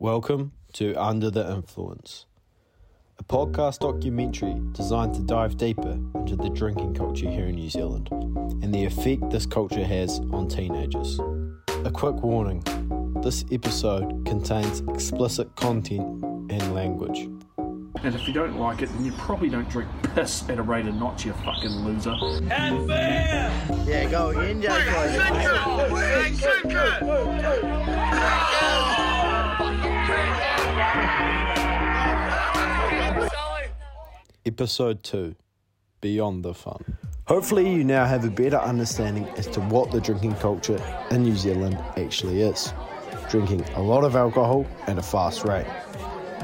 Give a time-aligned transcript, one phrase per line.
[0.00, 2.26] Welcome to Under the Influence,
[3.18, 8.08] a podcast documentary designed to dive deeper into the drinking culture here in New Zealand
[8.10, 11.20] and the effect this culture has on teenagers.
[11.84, 12.64] A quick warning
[13.22, 16.02] this episode contains explicit content
[16.50, 17.28] and language.
[18.02, 20.86] And if you don't like it, then you probably don't drink piss at a rate
[20.86, 22.14] of knots, you fucking loser.
[23.86, 24.60] Yeah, go again,
[34.46, 35.34] Episode 2
[36.00, 36.98] Beyond the Fun.
[37.26, 40.78] Hopefully, you now have a better understanding as to what the drinking culture
[41.10, 42.74] in New Zealand actually is.
[43.30, 45.66] Drinking a lot of alcohol at a fast rate.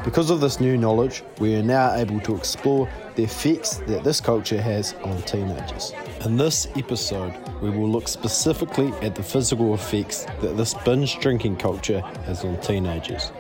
[0.04, 4.20] Because of this new knowledge, we are now able to explore the effects that this
[4.20, 5.92] culture has on teenagers.
[6.24, 11.56] In this episode, we will look specifically at the physical effects that this binge drinking
[11.56, 13.30] culture has on teenagers.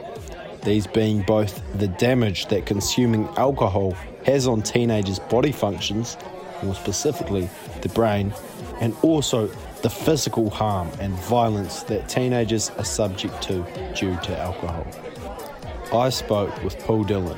[0.62, 3.92] These being both the damage that consuming alcohol
[4.26, 6.18] has on teenagers' body functions,
[6.62, 7.48] more specifically
[7.80, 8.34] the brain,
[8.80, 9.46] and also
[9.82, 14.86] the physical harm and violence that teenagers are subject to due to alcohol.
[15.92, 17.36] I spoke with Paul Dillon,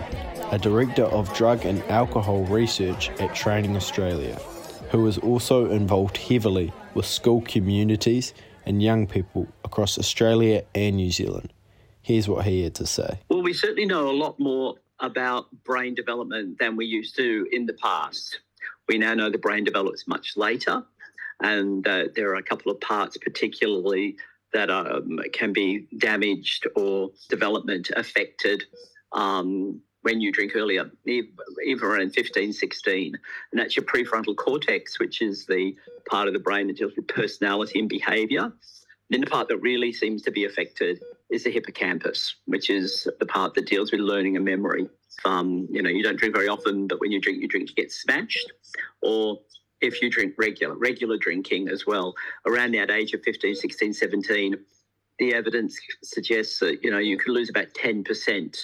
[0.51, 4.35] a director of drug and alcohol research at Training Australia,
[4.91, 8.35] who is also involved heavily with school communities
[8.67, 11.51] and young people across Australia and New Zealand.
[12.03, 13.21] Here's what he had to say.
[13.31, 17.65] Well, we certainly know a lot more about brain development than we used to in
[17.65, 18.39] the past.
[18.87, 20.85] We now know the brain develops much later,
[21.43, 24.19] and uh, there are a couple of parts, particularly
[24.53, 28.65] that um, can be damaged or development affected
[29.13, 33.15] um, when you drink earlier, even around 15, 16.
[33.53, 35.77] And that's your prefrontal cortex, which is the
[36.09, 38.53] part of the brain that deals with personality and behavior.
[39.11, 41.01] Then the part that really seems to be affected
[41.31, 44.89] is the hippocampus, which is the part that deals with learning and memory.
[45.25, 47.75] Um, you know, you don't drink very often, but when you drink, you drink to
[47.75, 48.53] get smashed.
[49.03, 49.39] Or
[49.83, 52.15] if you drink regular, regular drinking as well,
[52.47, 54.57] around that age of 15, 16, 17,
[55.19, 58.57] the evidence suggests that, you know, you could lose about 10%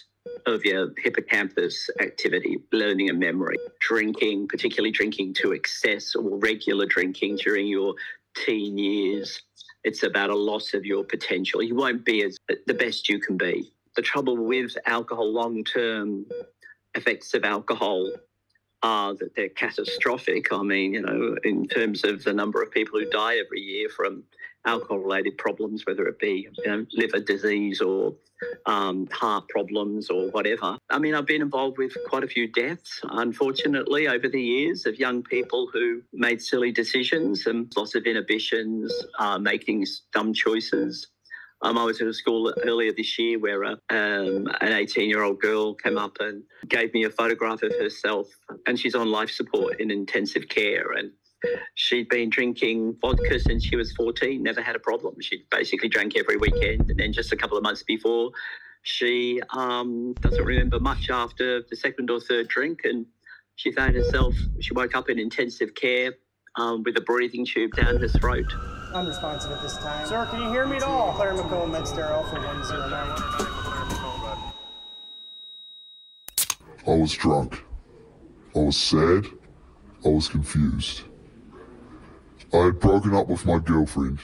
[0.46, 3.56] of your hippocampus activity, learning and memory.
[3.80, 7.94] Drinking, particularly drinking to excess or regular drinking during your
[8.36, 9.42] teen years,
[9.84, 11.62] it's about a loss of your potential.
[11.62, 12.36] You won't be as
[12.66, 13.72] the best you can be.
[13.96, 16.26] The trouble with alcohol, long term
[16.94, 18.10] effects of alcohol
[18.82, 20.52] are that they're catastrophic.
[20.52, 23.88] I mean, you know, in terms of the number of people who die every year
[23.88, 24.22] from
[24.64, 28.14] alcohol related problems, whether it be you know, liver disease or
[28.66, 30.78] um, heart problems or whatever.
[30.90, 34.98] I mean, I've been involved with quite a few deaths, unfortunately, over the years of
[34.98, 41.08] young people who made silly decisions and loss of inhibitions, uh, making dumb choices.
[41.62, 45.22] Um, I was at a school earlier this year where a, um, an 18 year
[45.22, 48.28] old girl came up and gave me a photograph of herself,
[48.66, 50.92] and she's on life support in intensive care.
[50.92, 51.12] And
[51.74, 55.16] she'd been drinking vodka since she was 14, never had a problem.
[55.20, 56.90] She basically drank every weekend.
[56.90, 58.30] And then just a couple of months before,
[58.82, 62.80] she um, doesn't remember much after the second or third drink.
[62.84, 63.06] And
[63.56, 66.14] she found herself, she woke up in intensive care
[66.56, 68.54] um, with a breathing tube down her throat.
[68.94, 70.06] Unresponsive at this time.
[70.06, 71.12] Sir, can you hear me at all?
[71.12, 73.48] Claire McComb, MedStar Alpha 109.
[76.86, 77.64] I was drunk.
[78.56, 79.26] I was sad.
[80.04, 81.02] I was confused.
[82.52, 84.20] I had broken up with my girlfriend,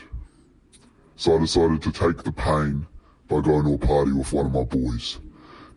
[1.16, 2.86] so I decided to take the pain
[3.28, 5.18] by going to a party with one of my boys.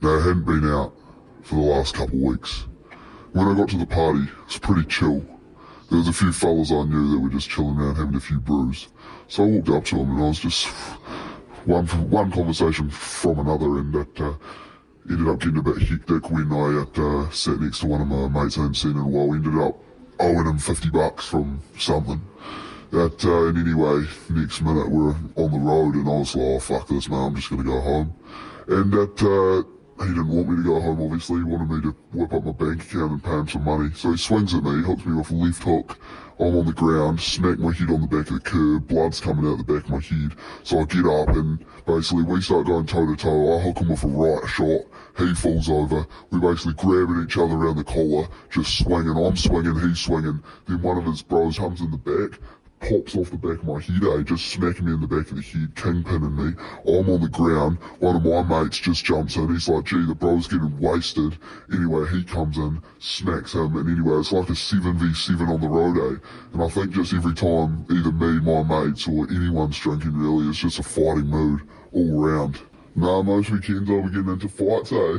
[0.01, 0.93] Now, I hadn't been out
[1.41, 2.65] for the last couple of weeks.
[3.33, 5.25] When I got to the party, it was pretty chill.
[5.89, 8.39] There was a few fellas I knew that were just chilling around having a few
[8.39, 8.89] brews.
[9.29, 10.67] So I walked up to them and I was just
[11.65, 14.33] one one conversation from another, and that uh,
[15.09, 18.07] ended up getting a bit hectic when I had, uh, sat next to one of
[18.07, 19.33] my mates I hadn't seen in a while.
[19.33, 19.77] Ended up
[20.19, 22.21] owing him 50 bucks from something.
[22.91, 26.59] That, uh, and anyway, next minute we're on the road and I was like, oh
[26.59, 28.13] fuck this man, I'm just gonna go home.
[28.67, 31.95] And that, uh, he didn't want me to go home obviously, he wanted me to
[32.13, 33.89] whip up my bank account and pay him some money.
[33.95, 35.97] So he swings at me, hooks me with a left hook.
[36.39, 39.51] I'm on the ground, smack my head on the back of the curb, blood's coming
[39.51, 40.35] out the back of my head.
[40.63, 43.57] So I get up and basically we start going toe to toe.
[43.57, 44.81] I hook him with a right shot.
[45.17, 46.05] He falls over.
[46.29, 49.17] We basically grabbing each other around the collar, just swinging.
[49.17, 50.43] I'm swinging, he's swinging.
[50.67, 52.39] Then one of his bros comes in the back,
[52.79, 54.23] pops off the back of my head, eh?
[54.23, 56.53] Just smacking me in the back of the head, kingpinning me.
[56.85, 57.79] I'm on the ground.
[57.99, 59.49] One of my mates just jumps in.
[59.49, 61.37] He's like, gee, the bro's getting wasted.
[61.73, 65.97] Anyway, he comes in, smacks him, and anyway, it's like a 7v7 on the road,
[65.97, 66.19] eh?
[66.53, 70.59] And I think just every time either me, my mates, or anyone's drinking really, it's
[70.59, 71.61] just a fighting mood
[71.93, 72.59] all round.
[72.95, 75.17] Nah, most weekends I'll be getting into fights, eh?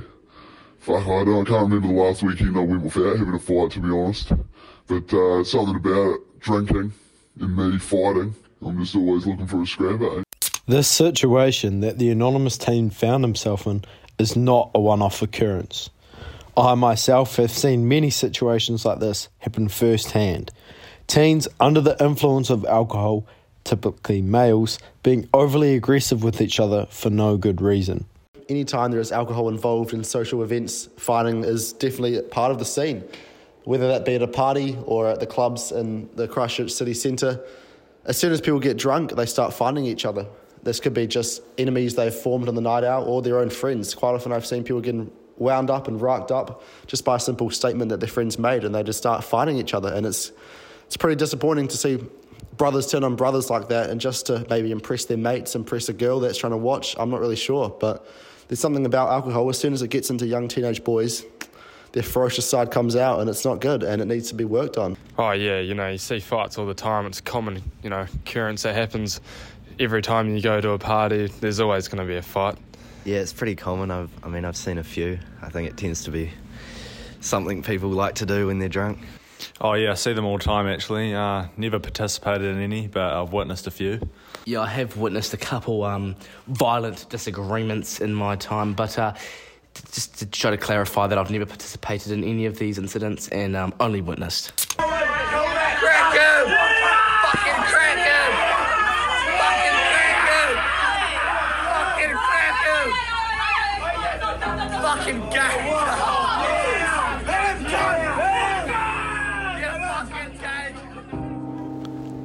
[0.78, 3.72] Fuck, I don't, I can't remember the last weekend I went without having a fight,
[3.72, 4.32] to be honest.
[4.86, 6.92] But, uh, something about it, drinking
[7.40, 8.34] and me fighting.
[8.64, 10.22] I'm just always looking for a scrap, eh?
[10.66, 13.84] This situation that the anonymous team found himself in
[14.18, 15.90] is not a one off occurrence.
[16.56, 20.50] I myself have seen many situations like this happen firsthand.
[21.06, 23.24] Teens under the influence of alcohol,
[23.64, 28.04] typically males, being overly aggressive with each other for no good reason.
[28.48, 33.04] Anytime there is alcohol involved in social events, fighting is definitely part of the scene.
[33.68, 37.44] Whether that be at a party or at the clubs in the Christchurch city centre,
[38.06, 40.24] as soon as people get drunk, they start fighting each other.
[40.62, 43.94] This could be just enemies they've formed on the night out or their own friends.
[43.94, 47.50] Quite often, I've seen people getting wound up and racked up just by a simple
[47.50, 49.92] statement that their friends made, and they just start fighting each other.
[49.92, 50.32] And it's
[50.86, 52.02] it's pretty disappointing to see
[52.56, 55.92] brothers turn on brothers like that, and just to maybe impress their mates, impress a
[55.92, 56.96] girl that's trying to watch.
[56.98, 58.08] I'm not really sure, but
[58.48, 59.46] there's something about alcohol.
[59.50, 61.22] As soon as it gets into young teenage boys,
[61.98, 64.78] their ferocious side comes out, and it's not good, and it needs to be worked
[64.78, 64.96] on.
[65.18, 67.06] Oh yeah, you know you see fights all the time.
[67.06, 69.20] It's a common you know occurrence that happens
[69.80, 71.26] every time you go to a party.
[71.26, 72.56] There's always going to be a fight.
[73.04, 73.90] Yeah, it's pretty common.
[73.90, 75.18] I've, I mean, I've seen a few.
[75.42, 76.30] I think it tends to be
[77.20, 79.00] something people like to do when they're drunk.
[79.60, 81.12] Oh yeah, I see them all the time actually.
[81.12, 84.08] Uh, never participated in any, but I've witnessed a few.
[84.44, 86.14] Yeah, I have witnessed a couple um,
[86.46, 89.14] violent disagreements in my time, but uh,
[89.92, 93.56] just to try to clarify that I've never participated in any of these incidents and
[93.56, 94.52] um, only witnessed.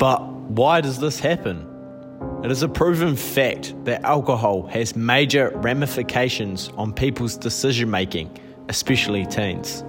[0.03, 1.72] But why does this happen?
[2.43, 8.37] It is a proven fact that alcohol has major ramifications on people's decision making,
[8.67, 9.81] especially teens.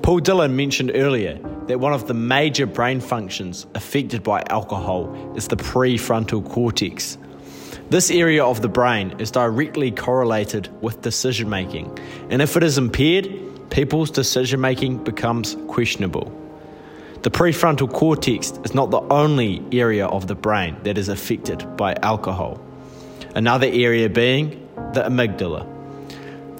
[0.00, 5.48] Paul Dillon mentioned earlier that one of the major brain functions affected by alcohol is
[5.48, 7.18] the prefrontal cortex.
[7.90, 11.98] This area of the brain is directly correlated with decision making,
[12.30, 13.28] and if it is impaired,
[13.70, 16.45] people's decision making becomes questionable.
[17.26, 21.96] The prefrontal cortex is not the only area of the brain that is affected by
[22.00, 22.60] alcohol.
[23.34, 24.50] Another area being
[24.92, 25.66] the amygdala.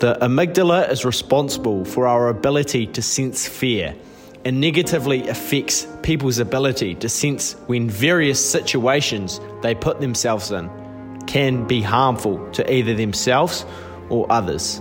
[0.01, 3.95] The amygdala is responsible for our ability to sense fear
[4.45, 10.69] and negatively affects people's ability to sense when various situations they put themselves in
[11.29, 13.65] can be harmful to either themselves
[14.09, 14.81] or others.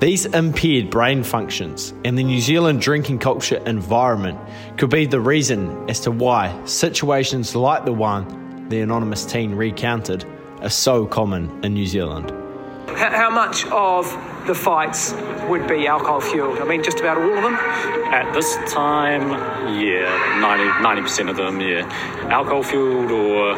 [0.00, 4.38] These impaired brain functions and the New Zealand drinking culture environment
[4.78, 10.24] could be the reason as to why situations like the one the anonymous teen recounted
[10.62, 12.30] are so common in New Zealand.
[12.96, 14.06] How much of
[14.46, 15.12] the fights
[15.50, 16.60] would be alcohol fueled?
[16.60, 17.54] I mean, just about all of them?
[17.54, 19.28] At this time,
[19.78, 20.40] yeah,
[20.80, 21.82] 90, percent of them, yeah.
[22.30, 23.54] Alcohol fueled or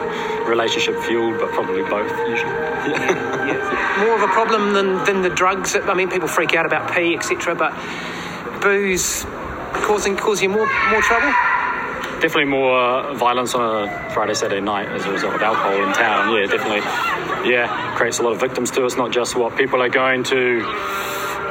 [0.49, 2.72] relationship fueled, but probably both usually.
[2.89, 3.47] Yeah.
[3.47, 4.05] yeah.
[4.05, 5.77] More of a problem than, than the drugs.
[5.77, 7.73] I mean, people freak out about P, etc., but
[8.61, 9.25] booze
[9.73, 11.33] causing cause you more more trouble?
[12.21, 15.93] Definitely more uh, violence on a Friday, Saturday night as a result of alcohol in
[15.93, 16.33] town.
[16.35, 16.81] Yeah, definitely.
[17.51, 18.85] Yeah, creates a lot of victims too.
[18.87, 20.61] It's not just what people are going to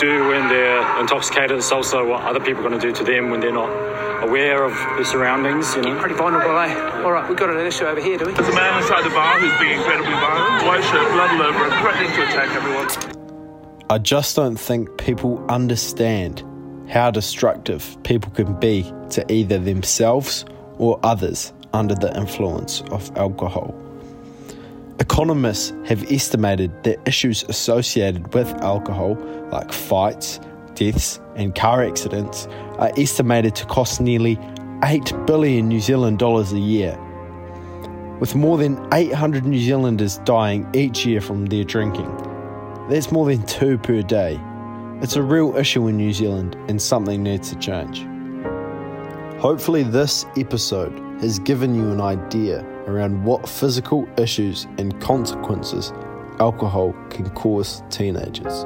[0.01, 1.57] do when they're intoxicated.
[1.57, 3.69] It's also what other people are going to do to them when they're not
[4.23, 5.75] aware of their surroundings.
[5.75, 7.03] You know, pretty vulnerable, eh?
[7.03, 8.33] All right, we've got an issue over here, do we?
[8.33, 11.65] There's a man inside the bar who's being incredibly violent, white shirt, blood all over,
[11.65, 13.15] and threatening to attack everyone.
[13.89, 16.43] I just don't think people understand
[16.89, 20.45] how destructive people can be to either themselves
[20.77, 23.75] or others under the influence of alcohol.
[25.01, 29.15] Economists have estimated that issues associated with alcohol,
[29.51, 30.39] like fights,
[30.75, 32.45] deaths, and car accidents,
[32.77, 34.37] are estimated to cost nearly
[34.83, 36.95] 8 billion New Zealand dollars a year.
[38.19, 42.15] With more than 800 New Zealanders dying each year from their drinking,
[42.87, 44.39] that's more than two per day.
[45.01, 48.05] It's a real issue in New Zealand and something needs to change.
[49.41, 55.91] Hopefully, this episode has given you an idea around what physical issues and consequences
[56.39, 58.65] alcohol can cause teenagers.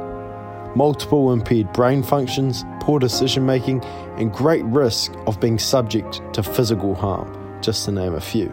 [0.76, 3.84] Multiple impaired brain functions, poor decision making,
[4.18, 8.50] and great risk of being subject to physical harm, just to name a few.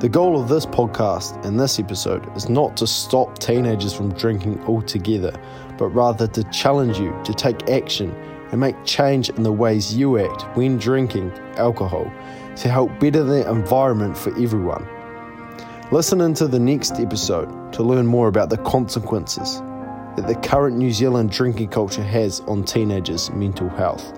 [0.00, 4.62] The goal of this podcast and this episode is not to stop teenagers from drinking
[4.64, 5.32] altogether,
[5.76, 8.14] but rather to challenge you to take action
[8.50, 12.10] and make change in the ways you act when drinking alcohol
[12.56, 14.86] to help better the environment for everyone.
[15.90, 19.60] Listen into the next episode to learn more about the consequences
[20.16, 24.12] that the current New Zealand drinking culture has on teenagers' mental health.